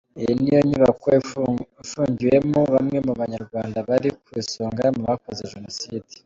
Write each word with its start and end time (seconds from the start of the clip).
Iyi 0.19 0.33
niyo 0.39 0.59
nyubako 0.69 1.07
ifungiwemo 1.83 2.59
bamwe 2.73 2.97
mu 3.05 3.13
Banyarwanda 3.19 3.77
bari 3.87 4.09
ku 4.23 4.29
isonga 4.41 4.83
mu 4.95 5.03
bakoze 5.09 5.43
Jenoside. 5.55 6.07